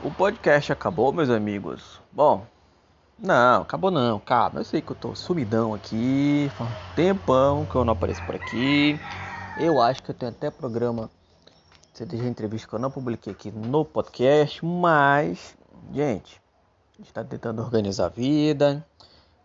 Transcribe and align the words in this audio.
O 0.00 0.12
podcast 0.12 0.72
acabou, 0.72 1.12
meus 1.12 1.28
amigos. 1.28 2.00
Bom, 2.12 2.46
não, 3.18 3.62
acabou 3.62 3.90
não, 3.90 4.20
calma. 4.20 4.60
Eu 4.60 4.64
sei 4.64 4.80
que 4.80 4.92
eu 4.92 4.96
tô 4.96 5.12
sumidão 5.12 5.74
aqui, 5.74 6.48
faz 6.56 6.70
um 6.70 6.94
tempão 6.94 7.66
que 7.66 7.74
eu 7.74 7.84
não 7.84 7.94
apareço 7.94 8.24
por 8.24 8.36
aqui. 8.36 8.96
Eu 9.58 9.82
acho 9.82 10.00
que 10.00 10.12
eu 10.12 10.14
tenho 10.14 10.30
até 10.30 10.52
programa 10.52 11.10
CDG 11.92 12.28
Entrevista 12.28 12.68
que 12.68 12.74
eu 12.76 12.78
não 12.78 12.92
publiquei 12.92 13.32
aqui 13.32 13.50
no 13.50 13.84
podcast, 13.84 14.64
mas, 14.64 15.56
gente, 15.92 16.40
a 16.94 17.02
gente 17.02 17.12
tá 17.12 17.24
tentando 17.24 17.60
organizar 17.60 18.06
a 18.06 18.08
vida, 18.08 18.86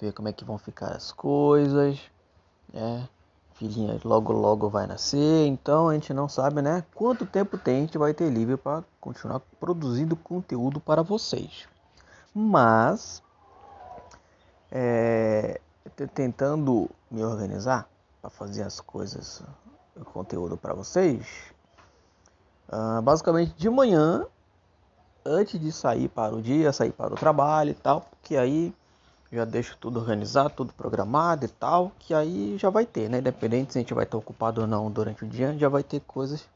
ver 0.00 0.12
como 0.12 0.26
é 0.26 0.32
que 0.32 0.44
vão 0.44 0.58
ficar 0.58 0.88
as 0.88 1.12
coisas, 1.12 2.00
né? 2.72 3.08
Filhinha 3.60 4.00
logo 4.02 4.32
logo 4.32 4.70
vai 4.70 4.86
nascer, 4.86 5.46
então 5.46 5.90
a 5.90 5.94
gente 5.94 6.14
não 6.14 6.30
sabe, 6.30 6.62
né, 6.62 6.82
quanto 6.94 7.26
tempo 7.26 7.58
tem 7.58 7.76
a 7.76 7.80
gente 7.80 7.98
vai 7.98 8.14
ter 8.14 8.30
livre 8.30 8.56
para 8.56 8.82
continuar 8.98 9.40
produzindo 9.60 10.16
conteúdo 10.16 10.80
para 10.80 11.02
vocês. 11.02 11.68
Mas 12.34 13.22
é, 14.72 15.60
tentando 16.14 16.88
me 17.10 17.22
organizar 17.22 17.86
para 18.22 18.30
fazer 18.30 18.62
as 18.62 18.80
coisas, 18.80 19.42
o 19.94 20.04
conteúdo 20.06 20.56
para 20.56 20.72
vocês. 20.72 21.26
Uh, 22.66 23.02
basicamente 23.02 23.52
de 23.56 23.68
manhã, 23.68 24.24
antes 25.22 25.60
de 25.60 25.70
sair 25.70 26.08
para 26.08 26.34
o 26.34 26.40
dia, 26.40 26.72
sair 26.72 26.92
para 26.92 27.12
o 27.12 27.16
trabalho 27.16 27.72
e 27.72 27.74
tal, 27.74 28.02
porque 28.02 28.36
aí 28.36 28.74
já 29.32 29.44
deixo 29.44 29.76
tudo 29.78 30.00
organizado, 30.00 30.50
tudo 30.50 30.72
programado 30.72 31.44
e 31.44 31.48
tal, 31.48 31.92
que 31.98 32.12
aí 32.12 32.56
já 32.58 32.68
vai 32.68 32.84
ter, 32.84 33.08
né? 33.08 33.18
Independente 33.18 33.72
se 33.72 33.78
a 33.78 33.80
gente 33.80 33.94
vai 33.94 34.04
estar 34.04 34.18
ocupado 34.18 34.60
ou 34.60 34.66
não 34.66 34.90
durante 34.90 35.24
o 35.24 35.28
dia, 35.28 35.56
já 35.56 35.68
vai 35.68 35.82
ter 35.82 36.00
coisas 36.00 36.48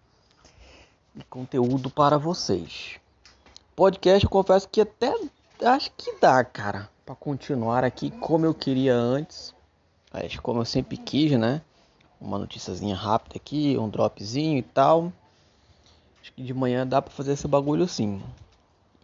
e 1.15 1.23
conteúdo 1.25 1.89
para 1.89 2.19
vocês. 2.19 2.99
Podcast, 3.77 4.25
eu 4.25 4.31
confesso 4.31 4.69
que 4.69 4.81
até 4.81 5.15
acho 5.63 5.91
que 5.97 6.17
dá, 6.21 6.43
cara, 6.45 6.89
para 7.07 7.15
continuar 7.15 7.85
aqui 7.85 8.11
como 8.11 8.45
eu 8.45 8.55
queria 8.55 8.95
antes. 8.95 9.55
Acho 10.13 10.41
como 10.43 10.61
eu 10.61 10.65
sempre 10.65 10.97
quis, 10.97 11.33
né? 11.39 11.63
Uma 12.21 12.39
noticiazinha 12.39 12.97
rápida 12.97 13.37
aqui, 13.37 13.77
um 13.79 13.89
dropzinho 13.89 14.59
e 14.59 14.63
tal. 14.63 15.13
Acho 16.21 16.33
que 16.33 16.43
de 16.43 16.55
manhã 16.55 16.87
dá 16.87 17.03
para 17.03 17.13
fazer 17.13 17.33
esse 17.33 17.47
bagulho 17.47 17.87
sim. 17.87 18.23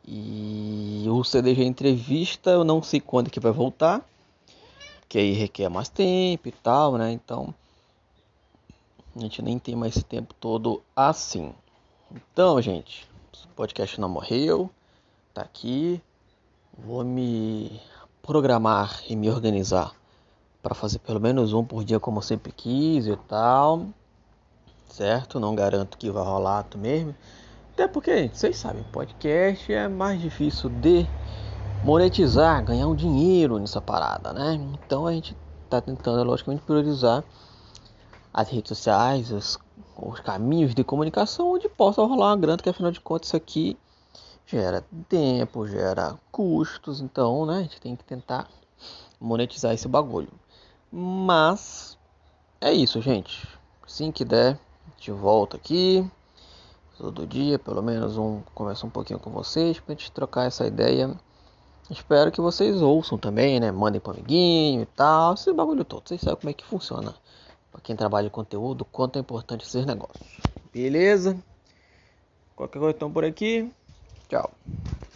E 0.06 1.04
o 1.08 1.22
CDG 1.22 1.64
entrevista, 1.64 2.50
eu 2.50 2.64
não 2.64 2.82
sei 2.82 3.00
quando 3.00 3.30
que 3.30 3.40
vai 3.40 3.52
voltar, 3.52 4.04
que 5.08 5.18
aí 5.18 5.32
requer 5.32 5.68
mais 5.68 5.88
tempo 5.88 6.48
e 6.48 6.52
tal, 6.52 6.96
né? 6.96 7.12
Então 7.12 7.54
a 9.14 9.20
gente 9.20 9.42
nem 9.42 9.58
tem 9.58 9.76
mais 9.76 9.96
esse 9.96 10.04
tempo 10.04 10.34
todo 10.34 10.82
assim. 10.94 11.52
Então, 12.10 12.60
gente, 12.60 13.08
o 13.44 13.54
podcast 13.54 14.00
não 14.00 14.08
morreu, 14.08 14.70
tá 15.34 15.42
aqui. 15.42 16.00
Vou 16.78 17.04
me 17.04 17.80
programar 18.22 19.02
e 19.08 19.14
me 19.14 19.28
organizar 19.28 19.94
para 20.62 20.74
fazer 20.74 20.98
pelo 21.00 21.20
menos 21.20 21.52
um 21.52 21.64
por 21.64 21.84
dia, 21.84 22.00
como 22.00 22.22
sempre 22.22 22.52
quis 22.52 23.06
e 23.06 23.16
tal, 23.28 23.86
certo? 24.88 25.38
Não 25.38 25.54
garanto 25.54 25.98
que 25.98 26.10
vai 26.10 26.24
rolar 26.24 26.66
mesmo 26.76 27.14
até 27.80 27.88
porque, 27.88 28.28
vocês 28.30 28.58
sabem, 28.58 28.82
podcast 28.92 29.72
é 29.72 29.88
mais 29.88 30.20
difícil 30.20 30.68
de 30.68 31.06
monetizar, 31.82 32.62
ganhar 32.62 32.86
um 32.86 32.94
dinheiro 32.94 33.58
nessa 33.58 33.80
parada, 33.80 34.34
né? 34.34 34.52
Então 34.74 35.06
a 35.06 35.12
gente 35.14 35.34
tá 35.70 35.80
tentando, 35.80 36.22
logicamente, 36.22 36.62
priorizar 36.62 37.24
as 38.34 38.50
redes 38.50 38.68
sociais, 38.68 39.32
os, 39.32 39.58
os 39.96 40.20
caminhos 40.20 40.74
de 40.74 40.84
comunicação 40.84 41.54
onde 41.54 41.70
possa 41.70 42.02
rolar 42.02 42.26
uma 42.26 42.36
grana, 42.36 42.58
que 42.58 42.68
afinal 42.68 42.90
de 42.90 43.00
contas 43.00 43.28
isso 43.28 43.36
aqui 43.36 43.78
gera 44.44 44.84
tempo, 45.08 45.66
gera 45.66 46.18
custos, 46.30 47.00
então, 47.00 47.46
né, 47.46 47.60
a 47.60 47.62
gente 47.62 47.80
tem 47.80 47.96
que 47.96 48.04
tentar 48.04 48.46
monetizar 49.18 49.72
esse 49.72 49.88
bagulho. 49.88 50.28
Mas 50.92 51.96
é 52.60 52.74
isso, 52.74 53.00
gente. 53.00 53.48
Assim 53.82 54.12
que 54.12 54.22
der, 54.22 54.58
a 54.86 54.90
gente 54.98 55.10
volta 55.12 55.56
aqui 55.56 56.06
todo 57.00 57.26
dia, 57.26 57.58
pelo 57.58 57.82
menos 57.82 58.16
um 58.16 58.40
conversa 58.54 58.86
um 58.86 58.90
pouquinho 58.90 59.18
com 59.18 59.30
vocês 59.30 59.80
pra 59.80 59.94
gente 59.94 60.12
trocar 60.12 60.46
essa 60.46 60.66
ideia. 60.66 61.14
Espero 61.90 62.30
que 62.30 62.40
vocês 62.40 62.80
ouçam 62.80 63.18
também, 63.18 63.58
né? 63.58 63.72
Mandem 63.72 64.00
pro 64.00 64.12
amiguinho 64.12 64.82
e 64.82 64.86
tal, 64.86 65.34
esse 65.34 65.52
bagulho 65.52 65.84
todo. 65.84 66.08
Vocês 66.08 66.20
sabem 66.20 66.36
como 66.36 66.50
é 66.50 66.52
que 66.52 66.64
funciona. 66.64 67.14
Para 67.72 67.80
quem 67.80 67.96
trabalha 67.96 68.26
em 68.26 68.30
conteúdo, 68.30 68.84
quanto 68.84 69.16
é 69.16 69.20
importante 69.20 69.64
esses 69.64 69.84
negócios. 69.84 70.26
Beleza? 70.72 71.36
Qualquer 72.54 72.78
coisa 72.78 72.94
estão 72.94 73.10
por 73.10 73.24
aqui. 73.24 73.72
Tchau. 74.28 74.50